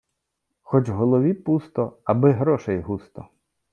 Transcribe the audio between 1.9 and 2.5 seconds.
аби